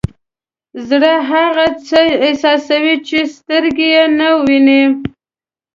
زړه 0.87 1.13
هغه 1.31 1.65
څه 1.87 2.01
احساسوي 2.25 2.95
چې 3.07 3.19
سترګې 3.35 3.87
یې 3.95 4.05
نه 4.19 4.29
ویني. 4.45 4.83